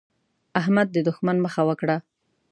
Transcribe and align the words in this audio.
احمد 0.59 0.87
د 0.91 0.97
دوښمن 1.05 1.37
مخه 1.45 1.61
وکړه. 1.69 1.97